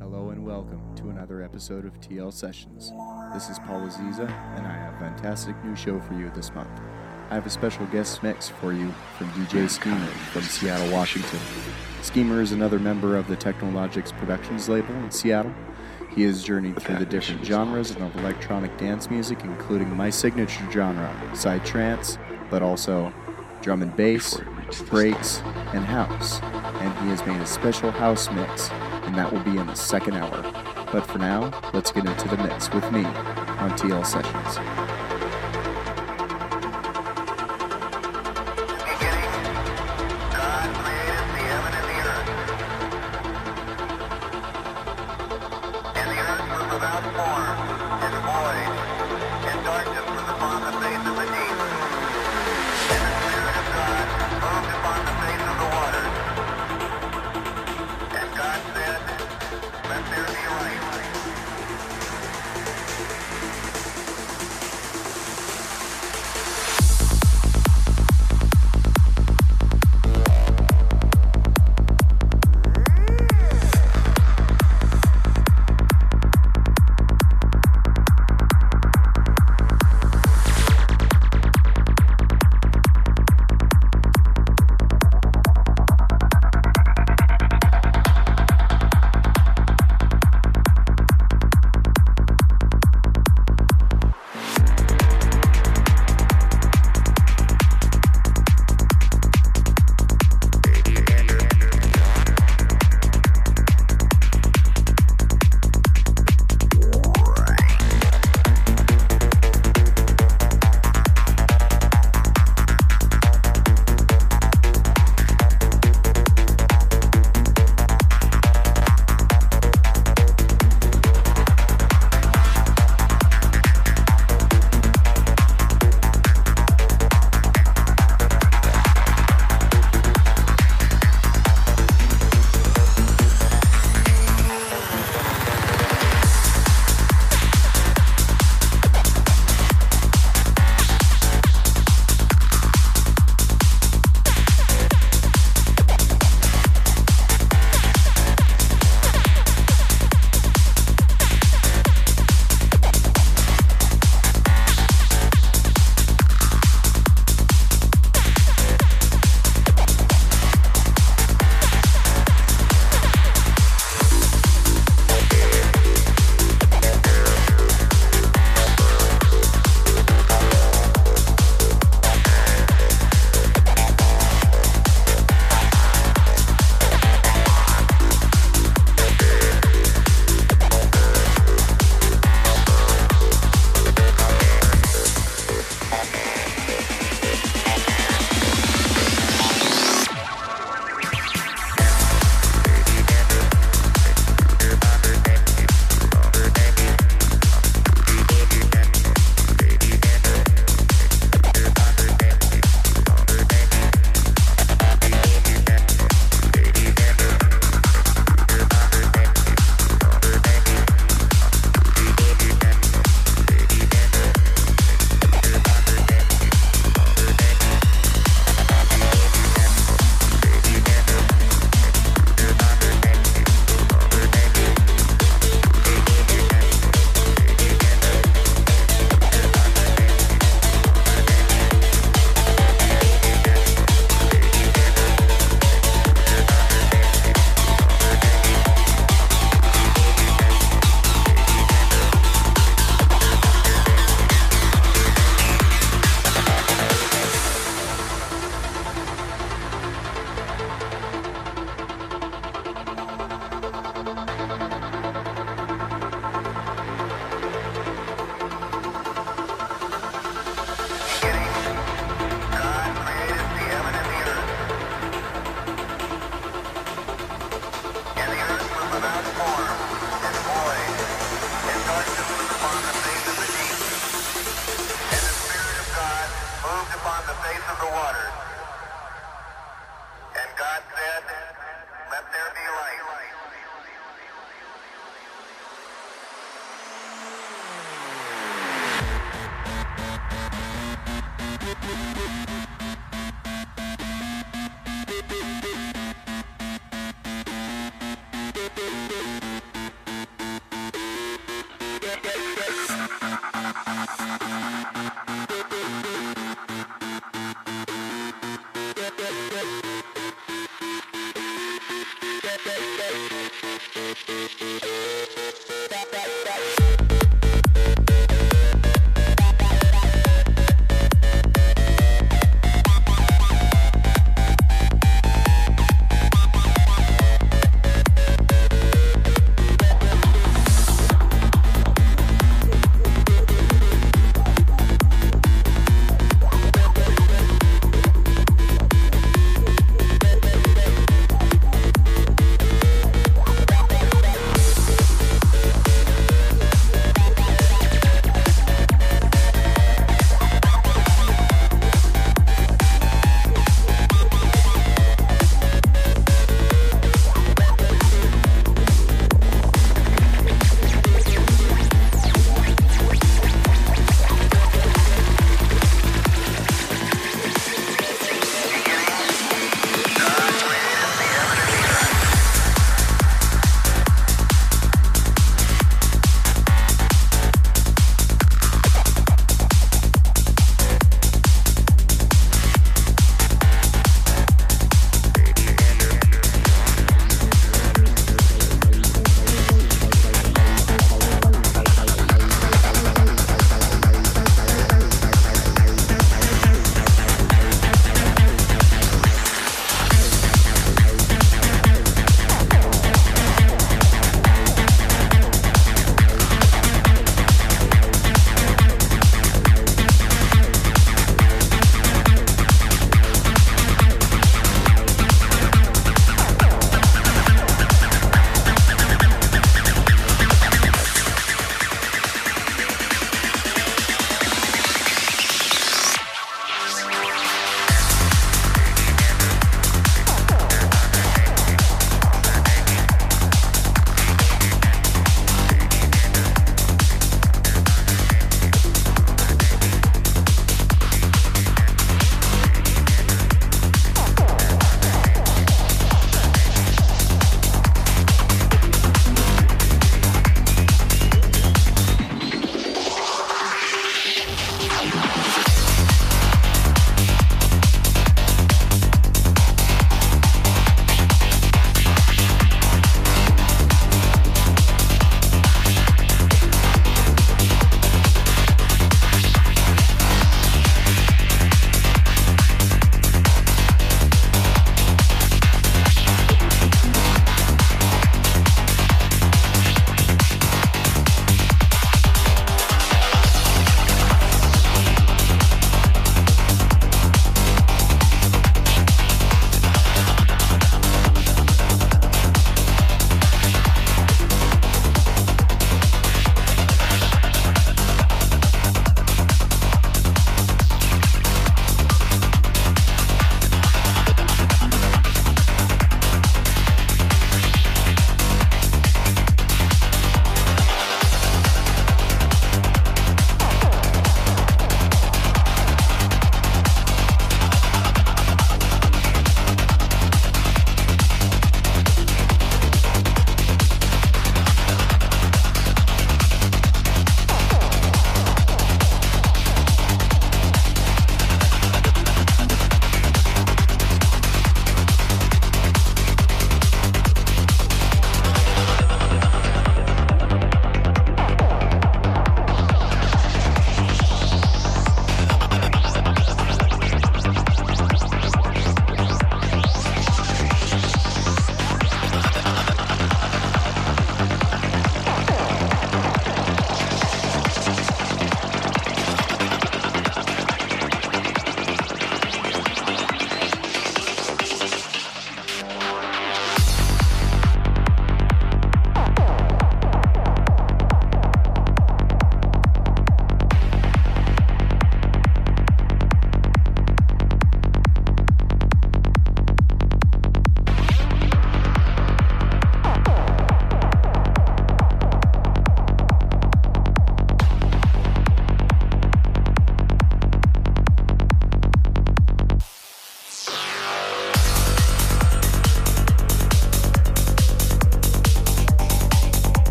Hello 0.00 0.30
and 0.30 0.46
welcome 0.46 0.80
to 0.94 1.10
another 1.10 1.42
episode 1.42 1.84
of 1.84 1.98
TL 2.00 2.32
Sessions. 2.32 2.92
This 3.34 3.50
is 3.50 3.58
Paul 3.58 3.80
Aziza, 3.80 4.30
and 4.56 4.64
I 4.64 4.72
have 4.72 4.94
a 4.94 4.98
fantastic 4.98 5.56
new 5.64 5.74
show 5.74 5.98
for 5.98 6.14
you 6.14 6.30
this 6.36 6.54
month. 6.54 6.70
I 7.30 7.34
have 7.34 7.46
a 7.46 7.50
special 7.50 7.84
guest 7.86 8.22
mix 8.22 8.48
for 8.48 8.72
you 8.72 8.94
from 9.16 9.28
DJ 9.30 9.68
Schemer 9.68 10.06
from 10.32 10.42
Seattle, 10.42 10.92
Washington. 10.92 11.40
Schemer 12.02 12.40
is 12.40 12.52
another 12.52 12.78
member 12.78 13.16
of 13.16 13.26
the 13.26 13.36
Technologics 13.36 14.16
Productions 14.16 14.68
label 14.68 14.94
in 14.94 15.10
Seattle. 15.10 15.52
He 16.14 16.22
has 16.22 16.44
journeyed 16.44 16.80
through 16.80 16.96
the 16.98 17.06
different 17.06 17.44
genres 17.44 17.90
of 17.90 18.16
electronic 18.18 18.76
dance 18.78 19.10
music, 19.10 19.42
including 19.42 19.94
my 19.96 20.10
signature 20.10 20.70
genre, 20.70 21.12
psytrance, 21.32 22.18
but 22.50 22.62
also 22.62 23.12
drum 23.62 23.82
and 23.82 23.94
bass, 23.96 24.40
breaks, 24.88 25.40
and 25.74 25.84
house. 25.84 26.40
And 26.42 26.92
he 27.04 27.08
has 27.10 27.26
made 27.26 27.40
a 27.40 27.46
special 27.46 27.90
house 27.90 28.30
mix, 28.30 28.70
and 29.08 29.16
that 29.16 29.32
will 29.32 29.40
be 29.40 29.56
in 29.56 29.66
the 29.66 29.74
second 29.74 30.16
hour. 30.16 30.42
But 30.92 31.06
for 31.06 31.16
now, 31.16 31.50
let's 31.72 31.90
get 31.90 32.04
into 32.04 32.28
the 32.28 32.36
mix 32.36 32.70
with 32.70 32.84
me 32.92 33.06
on 33.06 33.70
TL 33.70 34.04
Sessions. 34.04 34.77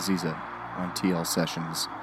Aziza, 0.00 0.34
on 0.78 0.90
TL 0.92 1.26
Sessions. 1.26 1.99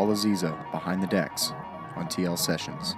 Paul 0.00 0.14
Aziza 0.14 0.56
Behind 0.72 1.02
the 1.02 1.06
Decks 1.06 1.52
on 1.94 2.06
TL 2.06 2.38
Sessions. 2.38 2.96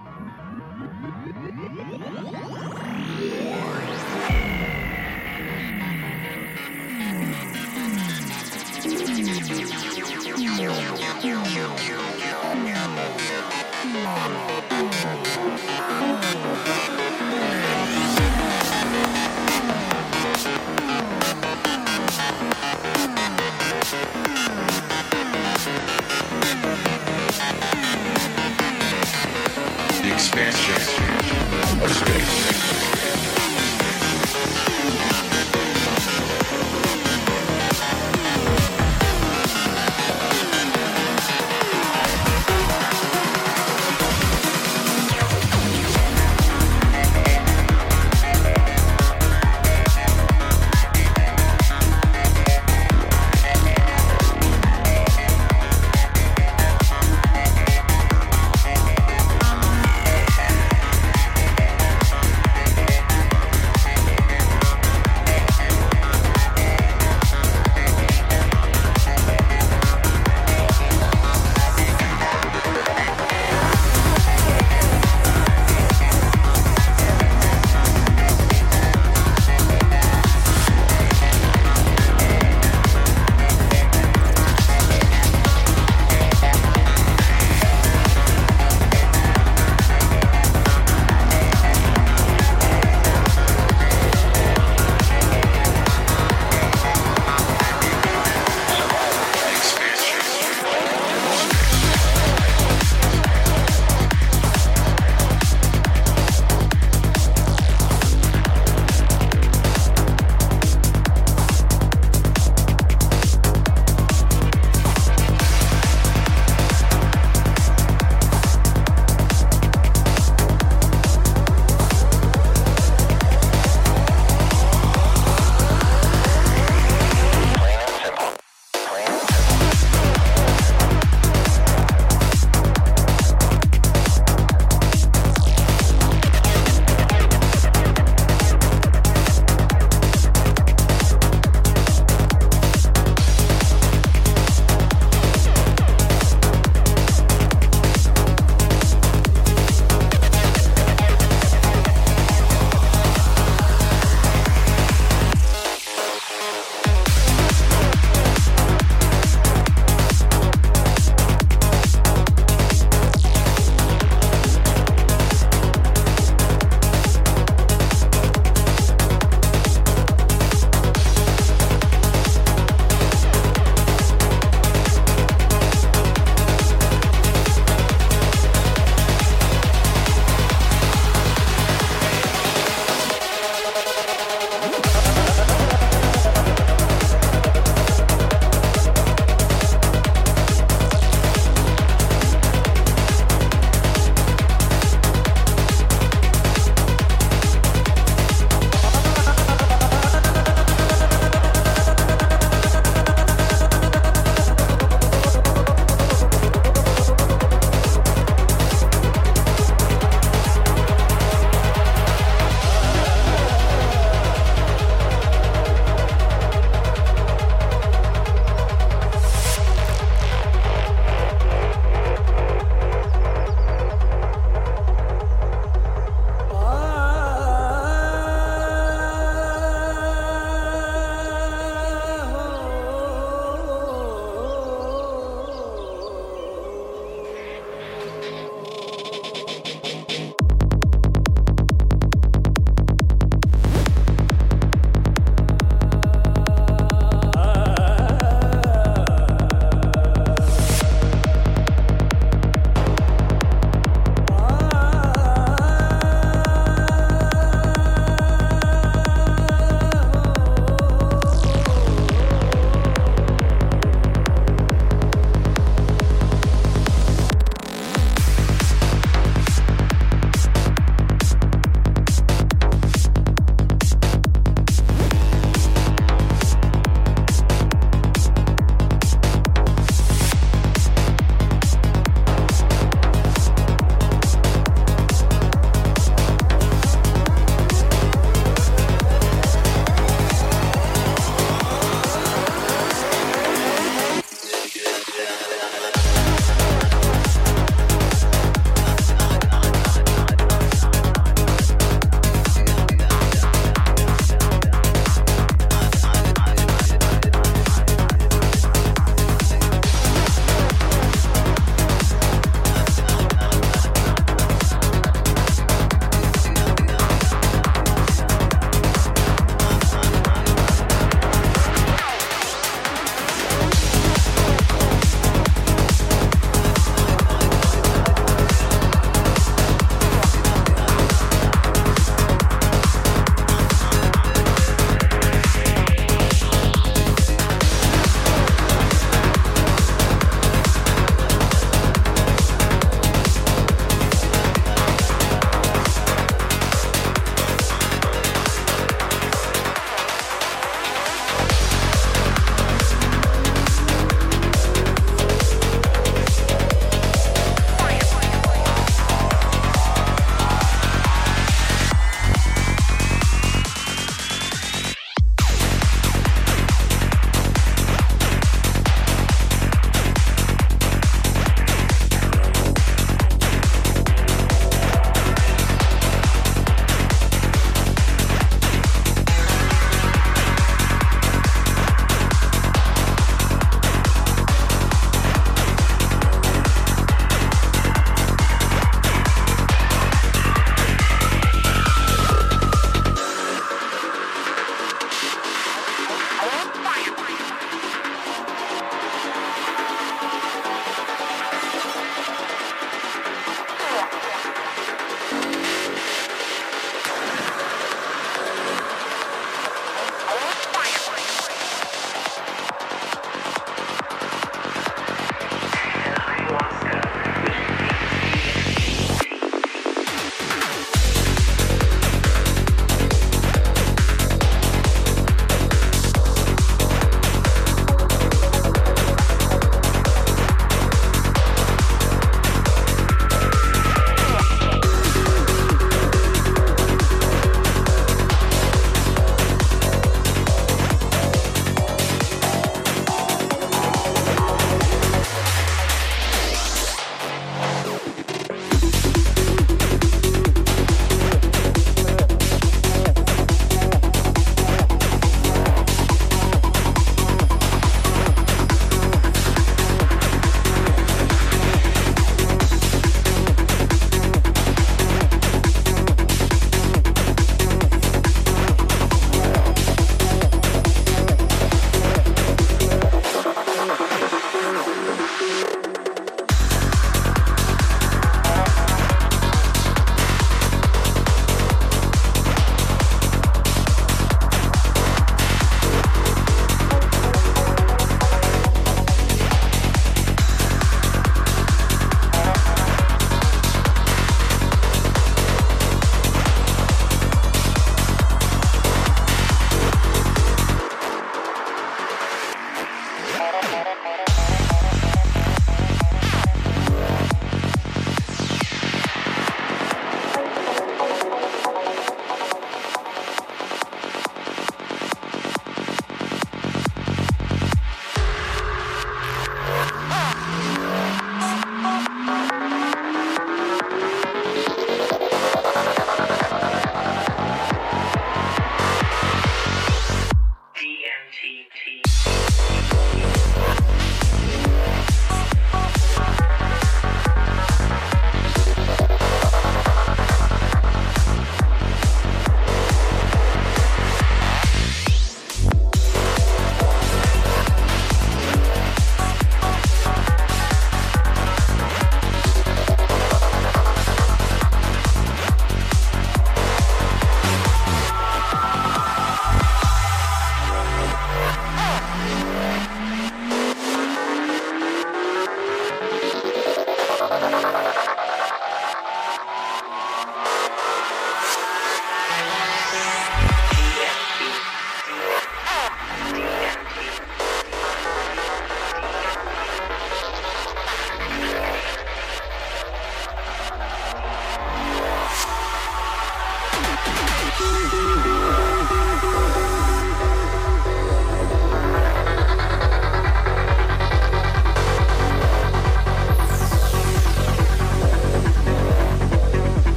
BT. 531.63 532.92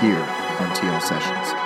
Here 0.00 0.20
on 0.60 0.70
TL 0.76 1.00
Sessions. 1.02 1.63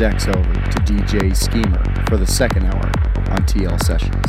decks 0.00 0.28
over 0.28 0.54
to 0.54 0.78
DJ 0.86 1.36
Schemer 1.36 1.84
for 2.08 2.16
the 2.16 2.26
second 2.26 2.64
hour 2.64 2.86
on 3.32 3.44
TL 3.44 3.78
Sessions. 3.84 4.19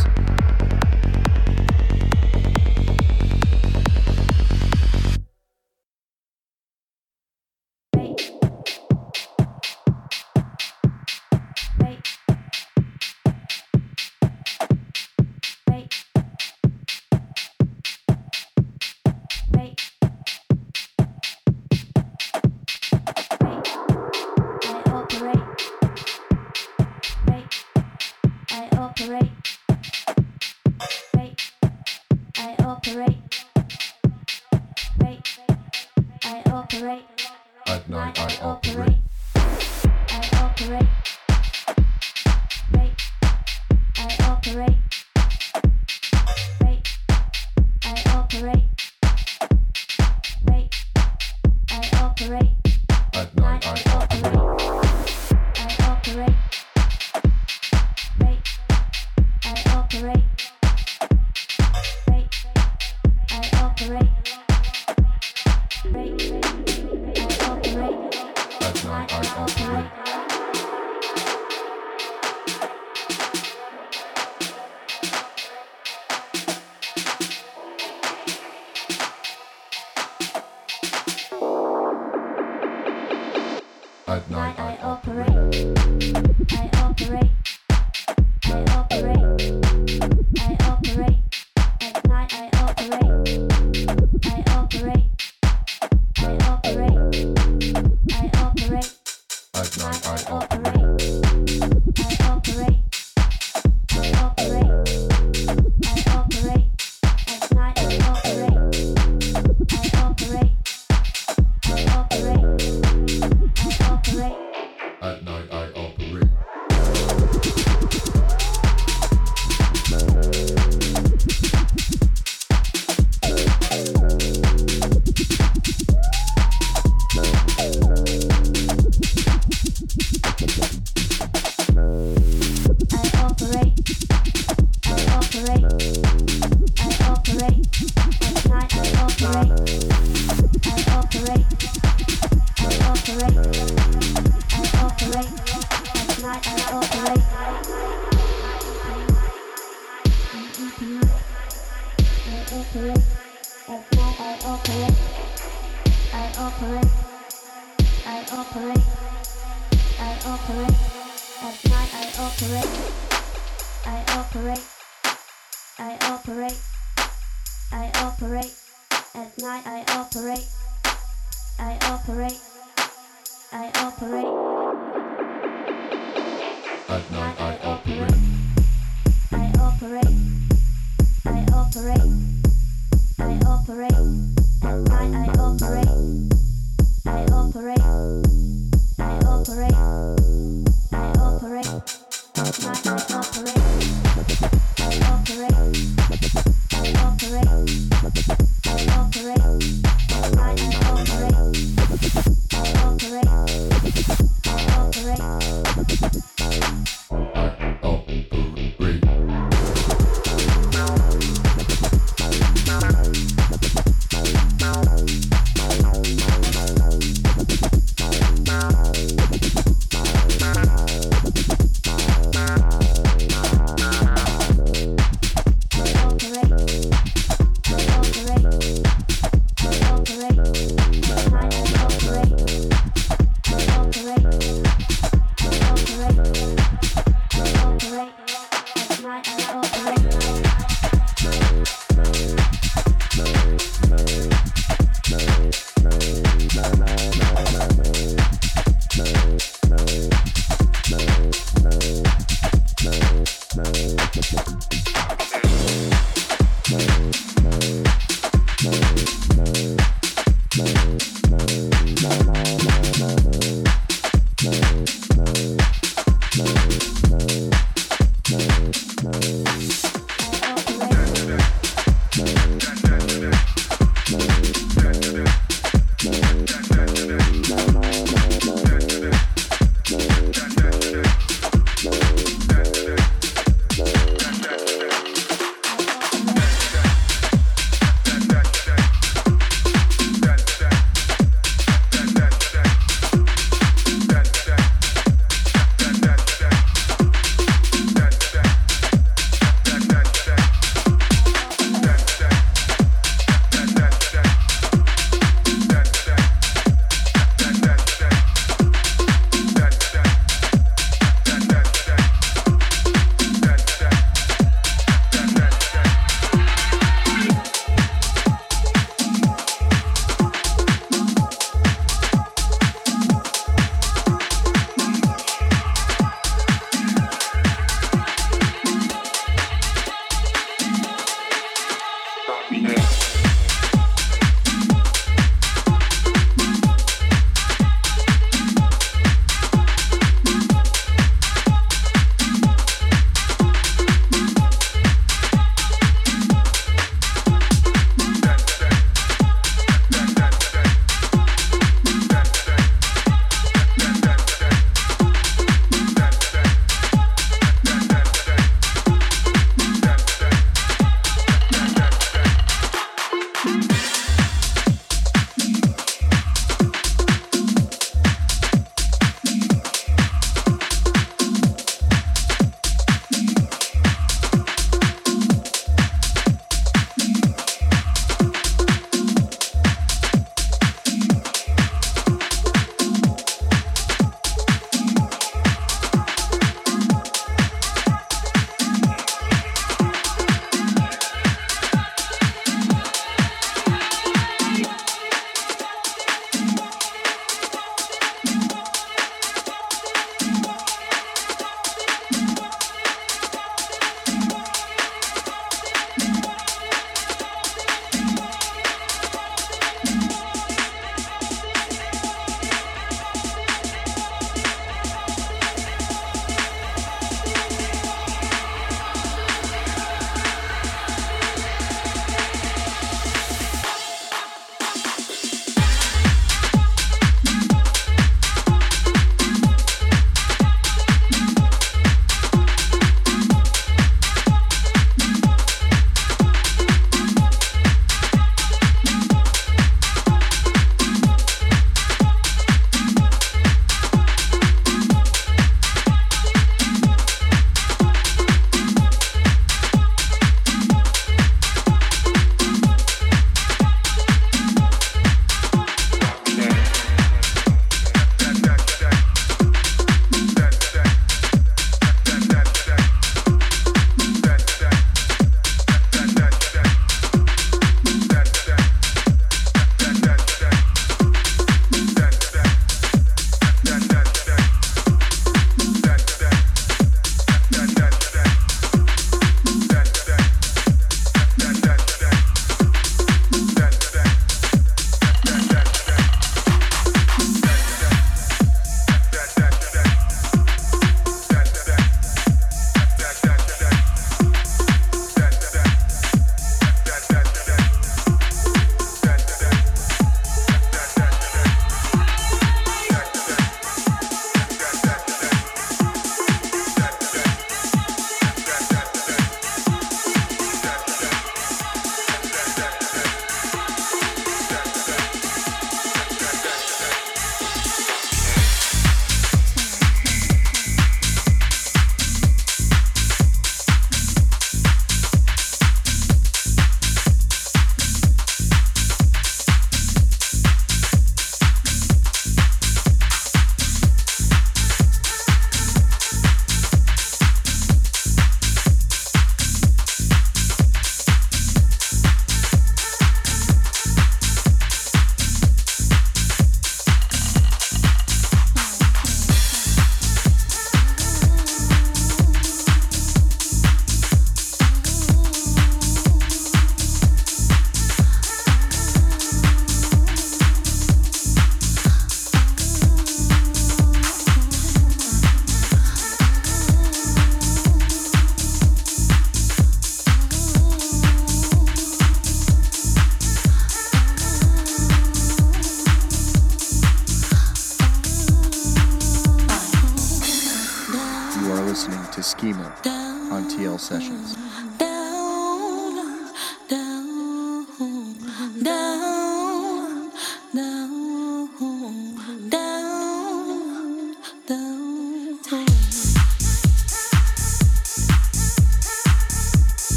On 583.31 583.43
TL 583.49 583.79
Sessions. 583.79 584.40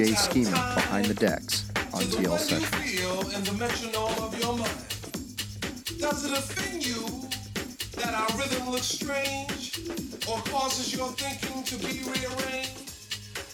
DJ 0.00 0.74
behind 0.74 1.06
the 1.06 1.14
decks 1.14 1.70
on 1.92 2.02
TL 2.02 2.38
Sessions 2.38 2.70
that 7.96 8.14
our 8.14 8.38
rhythm 8.38 8.70
looks 8.70 8.86
strange 8.86 9.78
or 10.26 10.38
causes 10.48 10.96
your 10.96 11.08
thinking 11.08 11.62
to 11.64 11.76
be 11.84 12.00
rearranged? 12.08 12.80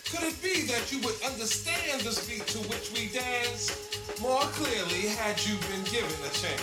Could 0.06 0.22
it 0.22 0.40
be 0.40 0.62
that 0.70 0.92
you 0.92 1.00
would 1.00 1.20
understand 1.26 2.02
this 2.02 2.28
beat 2.28 2.46
to 2.54 2.58
which 2.70 2.92
we 2.94 3.08
dance 3.08 3.74
more 4.22 4.46
clearly 4.54 5.08
had 5.18 5.34
you 5.44 5.56
been 5.66 5.82
given 5.90 6.14
a 6.22 6.30
chance? 6.30 6.62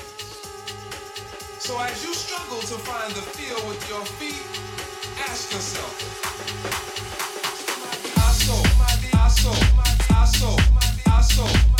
So 1.59 1.77
as 1.79 2.03
you 2.05 2.13
struggle 2.13 2.59
to 2.59 2.77
find 2.87 3.11
the 3.11 3.21
feel 3.35 3.59
with 3.67 3.83
your 3.89 4.05
feet, 4.15 4.47
ask 5.27 5.51
yourself, 5.51 6.92
soul, 9.43 10.57
our 11.11 11.21
soul. 11.21 11.72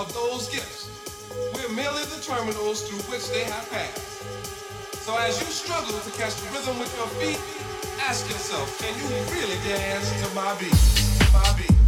of 0.00 0.12
those 0.14 0.48
gifts. 0.48 0.88
We're 1.54 1.74
merely 1.74 2.02
the 2.04 2.20
terminals 2.22 2.88
through 2.88 3.02
which 3.12 3.28
they 3.28 3.44
have 3.44 3.68
passed. 3.70 4.22
So 5.04 5.14
as 5.18 5.38
you 5.40 5.46
struggle 5.46 5.92
to 5.92 6.10
catch 6.12 6.34
the 6.36 6.48
rhythm 6.56 6.78
with 6.78 6.94
your 6.96 7.06
feet, 7.20 7.38
ask 8.08 8.26
yourself, 8.30 8.78
can 8.80 8.96
you 8.96 9.08
really 9.34 9.58
dance 9.68 10.08
to 10.22 10.34
my 10.34 10.56
beat? 10.58 10.72
My 11.34 11.54
beat. 11.58 11.79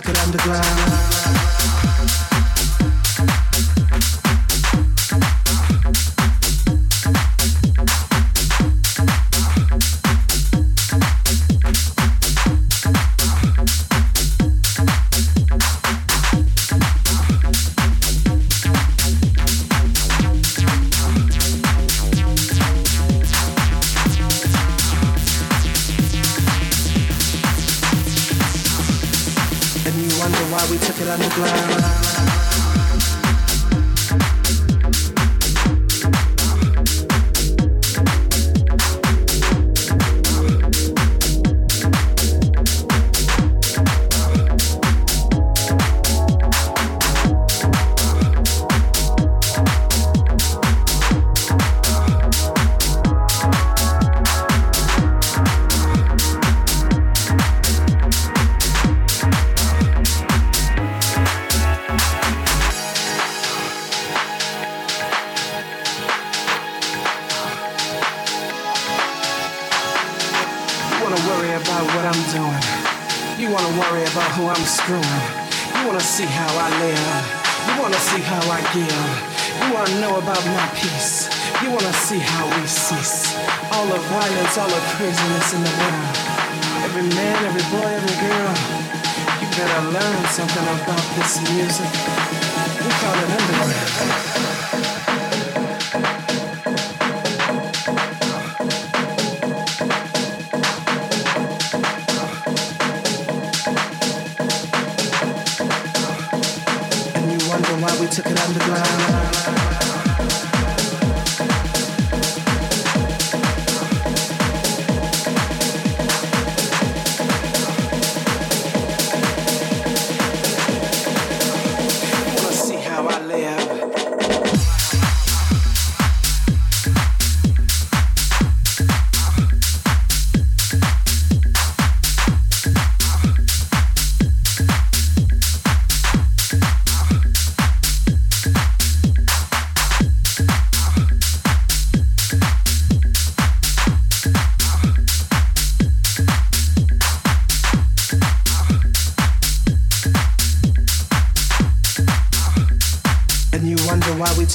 Took 0.00 0.10
it 0.10 0.18
underground. 0.20 1.47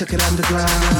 Took 0.05 0.15
it 0.15 0.21
underground. 0.23 0.92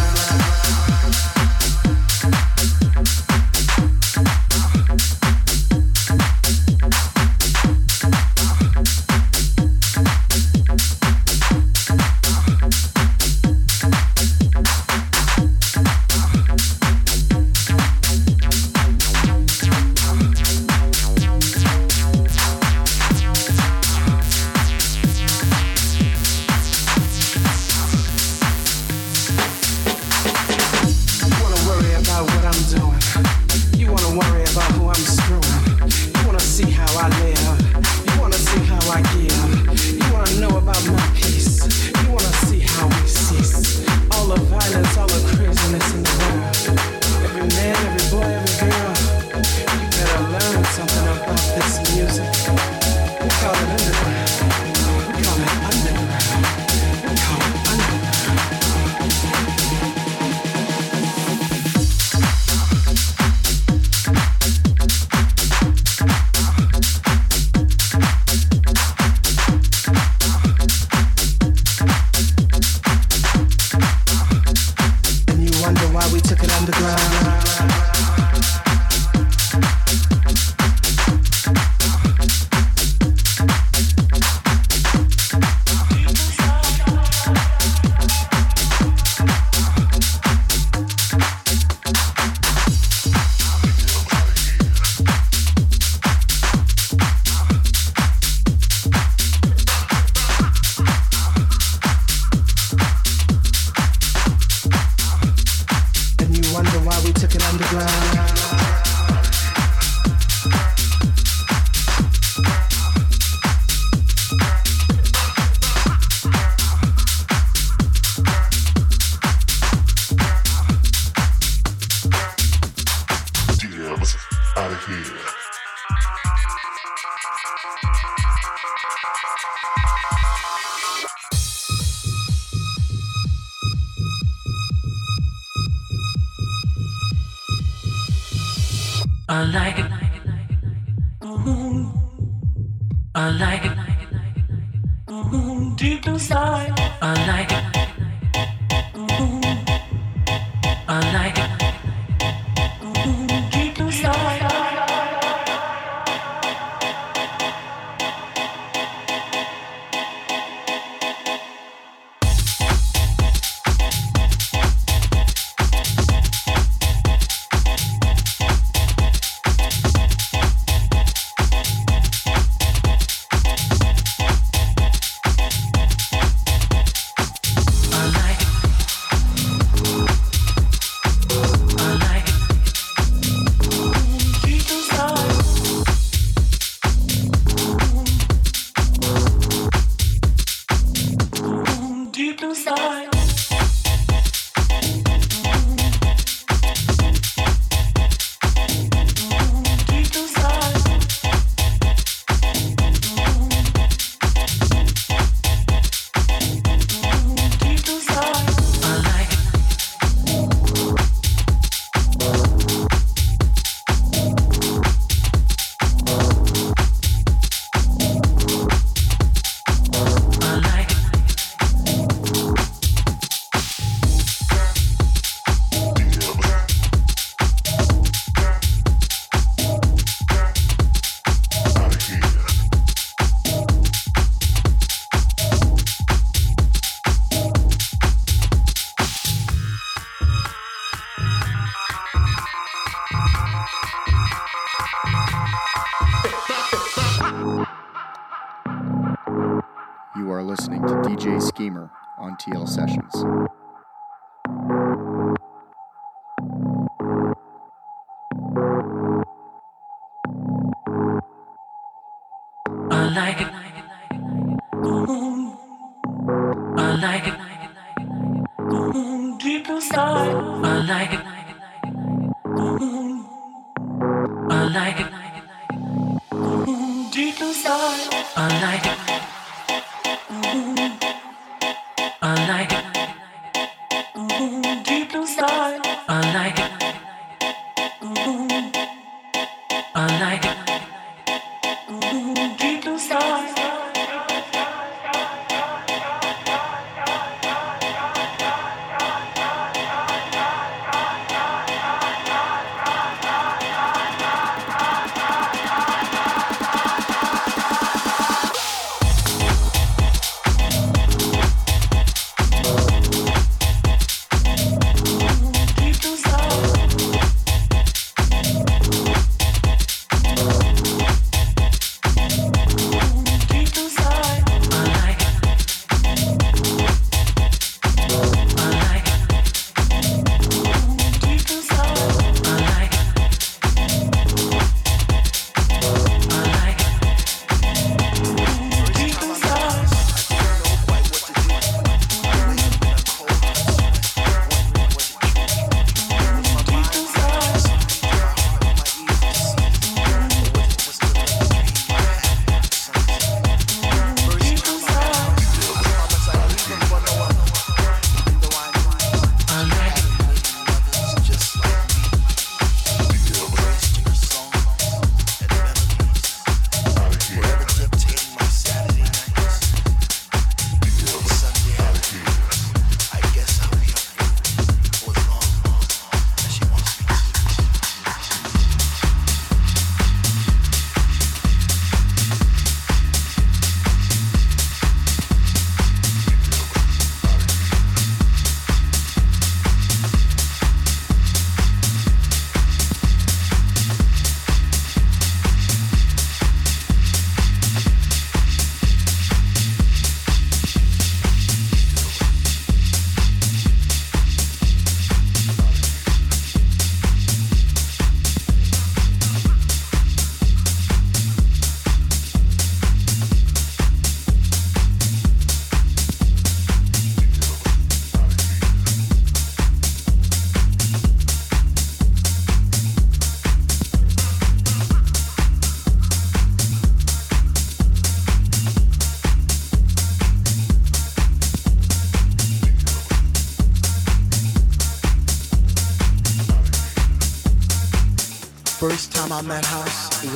I 290.23 290.62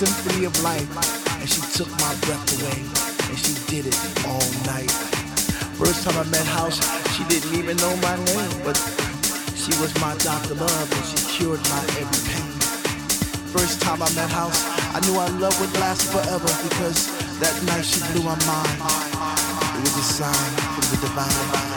symphony 0.00 0.46
of 0.46 0.62
life, 0.64 0.88
and 1.40 1.46
she 1.46 1.60
took 1.76 1.90
my 2.00 2.14
breath 2.24 2.48
away, 2.56 2.80
and 3.28 3.36
she 3.36 3.52
did 3.68 3.84
it 3.84 3.98
all 4.24 4.48
night. 4.64 4.88
First 5.76 6.08
time 6.08 6.16
I 6.16 6.24
met 6.32 6.46
House, 6.46 6.80
she 7.12 7.22
didn't 7.24 7.52
even 7.52 7.76
know 7.76 7.94
my 8.00 8.16
name, 8.32 8.52
but 8.64 8.80
she 9.52 9.76
was 9.76 9.92
my 10.00 10.16
doctor 10.24 10.54
love, 10.54 10.88
and 10.88 11.04
she 11.04 11.20
cured 11.36 11.60
my 11.68 11.84
every 12.00 12.22
pain. 12.32 12.48
First 13.52 13.82
time 13.82 14.00
I 14.00 14.08
met 14.16 14.30
House, 14.30 14.64
I 14.96 15.04
knew 15.04 15.20
our 15.20 15.28
love 15.36 15.52
would 15.60 15.74
last 15.84 16.08
forever 16.08 16.48
because 16.64 17.12
that 17.36 17.52
night 17.68 17.84
she 17.84 18.00
blew 18.08 18.24
my 18.24 18.40
mind. 18.48 18.80
It 19.76 19.80
was 19.84 19.96
a 20.00 20.06
sign 20.16 20.52
from 20.80 20.84
the 20.88 20.98
divine. 21.04 21.69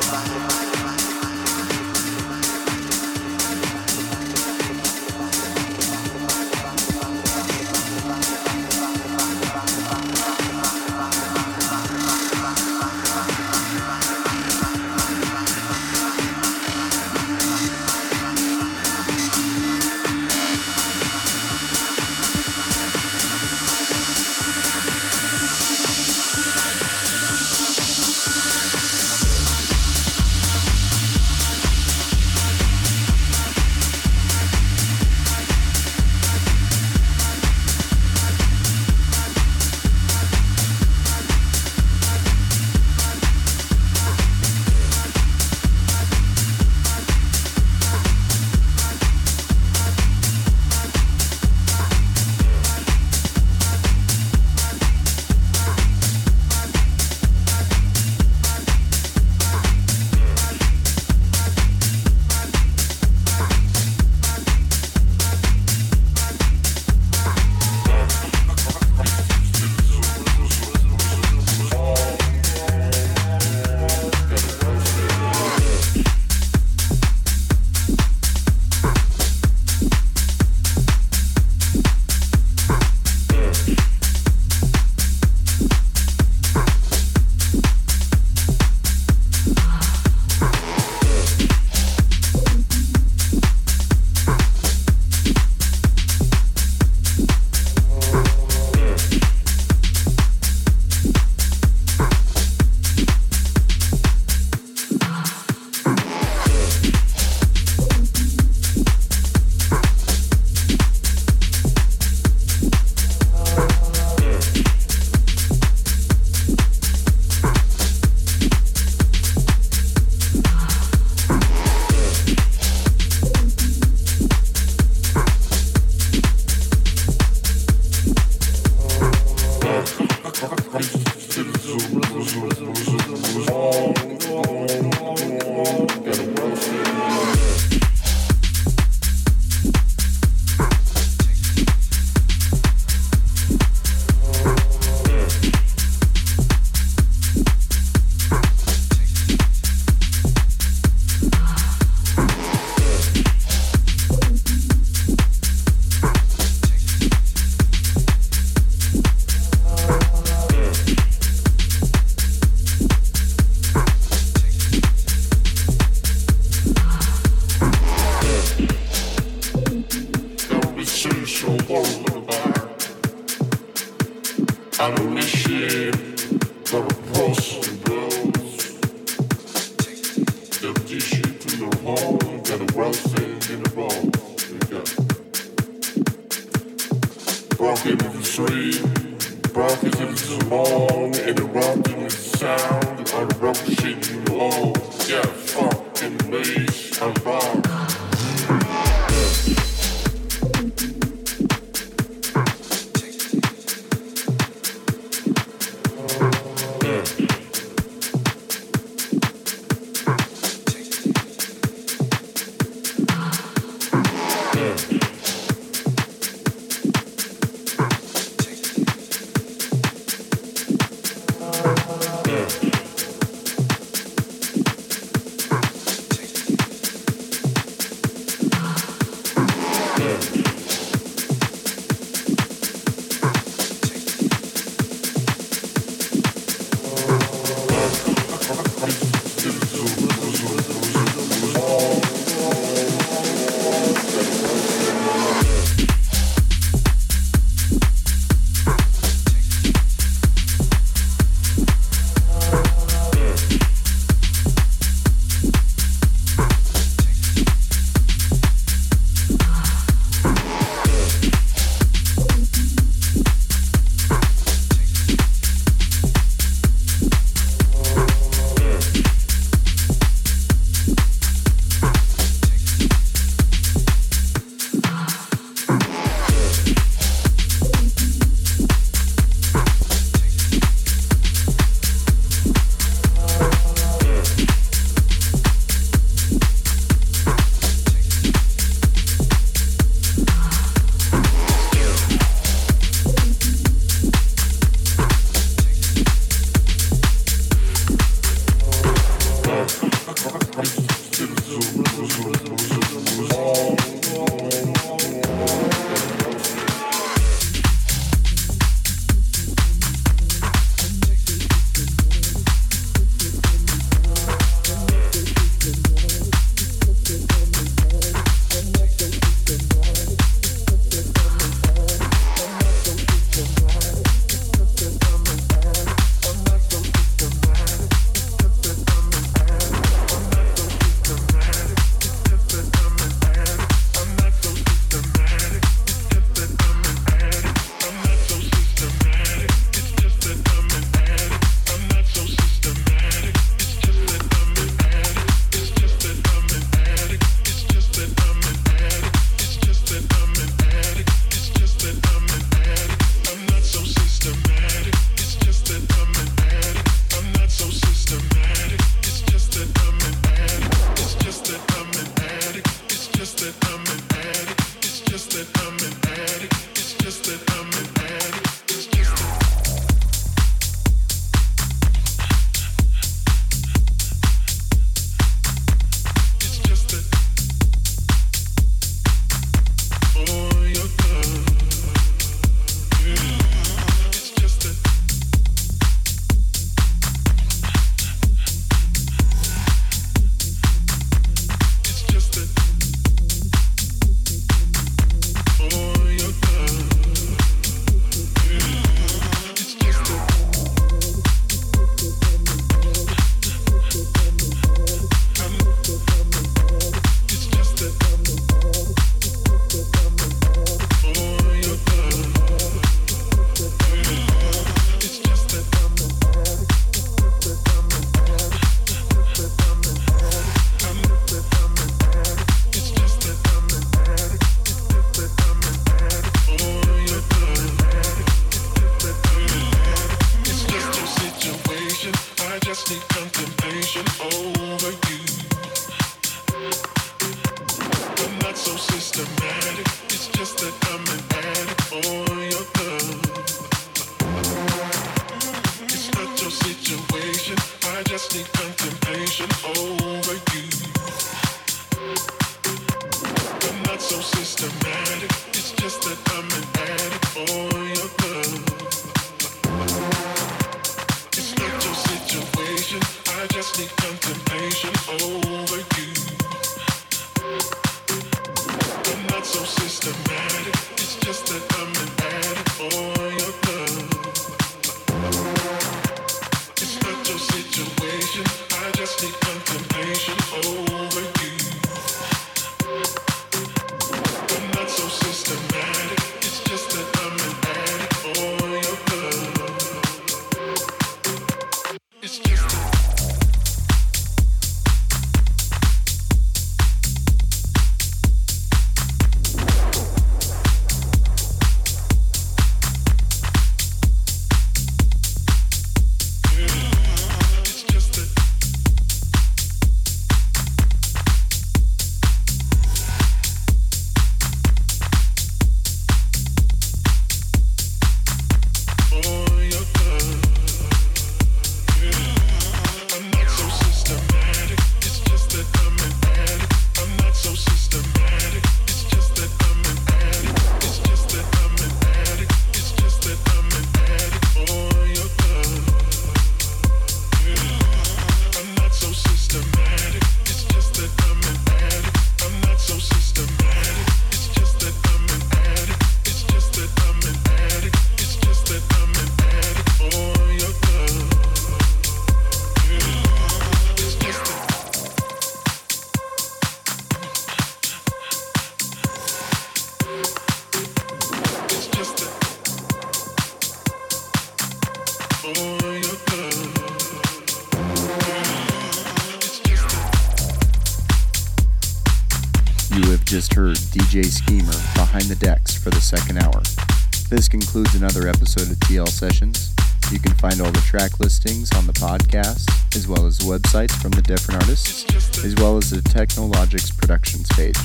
Episode 578.94 579.02
of 579.02 579.07
TL 579.07 579.10
Sessions. 579.10 579.76
You 580.11 580.20
can 580.20 580.34
find 580.34 580.61
all 580.61 580.72
the 580.72 580.82
track 580.82 581.20
listings 581.20 581.72
on 581.74 581.88
the 581.88 581.94
podcast, 581.94 582.70
as 582.95 583.07
well 583.07 583.26
as 583.26 583.40
websites 583.40 583.91
from 584.02 584.11
the 584.11 584.22
different 584.22 584.61
artists, 584.61 585.06
as 585.44 585.56
well 585.56 585.78
as 585.78 585.90
the 585.90 586.02
Technologics 586.02 586.95
Productions 586.98 587.48
page. 587.53 587.78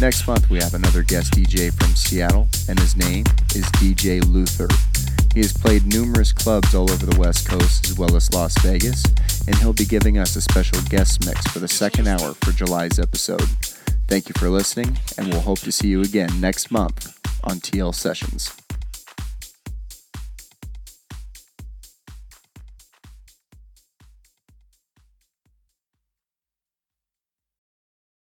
Next 0.00 0.26
month, 0.26 0.50
we 0.50 0.58
have 0.58 0.74
another 0.74 1.02
guest 1.02 1.32
DJ 1.32 1.72
from 1.72 1.94
Seattle, 1.94 2.48
and 2.68 2.78
his 2.78 2.96
name 2.96 3.24
is 3.54 3.64
DJ 3.76 4.24
Luther. 4.26 4.68
He 5.34 5.40
has 5.40 5.52
played 5.52 5.86
numerous 5.86 6.32
clubs 6.32 6.74
all 6.74 6.90
over 6.90 7.06
the 7.06 7.18
West 7.18 7.48
Coast 7.48 7.86
as 7.86 7.98
well 7.98 8.16
as 8.16 8.32
Las 8.32 8.56
Vegas, 8.62 9.04
and 9.46 9.56
he'll 9.56 9.72
be 9.72 9.84
giving 9.84 10.18
us 10.18 10.36
a 10.36 10.40
special 10.40 10.80
guest 10.88 11.26
mix 11.26 11.46
for 11.48 11.58
the 11.58 11.68
second 11.68 12.08
hour 12.08 12.34
for 12.34 12.52
July's 12.52 12.98
episode. 12.98 13.48
Thank 14.08 14.28
you 14.28 14.34
for 14.38 14.48
listening, 14.48 14.98
and 15.18 15.28
we'll 15.28 15.40
hope 15.40 15.60
to 15.60 15.72
see 15.72 15.88
you 15.88 16.02
again 16.02 16.40
next 16.40 16.70
month 16.70 17.18
on 17.44 17.58
TL 17.60 17.94
Sessions. 17.94 18.53